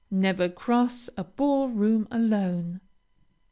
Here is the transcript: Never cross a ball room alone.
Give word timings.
Never 0.09 0.49
cross 0.49 1.11
a 1.15 1.23
ball 1.23 1.69
room 1.69 2.07
alone. 2.09 2.81